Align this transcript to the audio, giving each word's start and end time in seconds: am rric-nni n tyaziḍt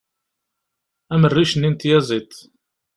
am 1.13 1.23
rric-nni 1.31 1.69
n 1.71 1.75
tyaziḍt 1.79 2.35